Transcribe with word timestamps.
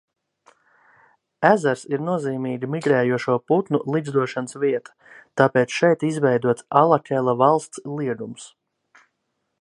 Ezers 1.49 1.83
ir 1.97 2.01
nozīmīga 2.05 2.69
migrējošo 2.75 3.35
putnu 3.51 3.81
ligzdošanas 3.97 4.59
vieta, 4.65 4.97
tāpēc 5.43 5.79
šeit 5.83 6.09
izveidots 6.11 6.69
Alakela 6.83 7.37
valsts 7.45 7.85
liegums. 8.01 8.53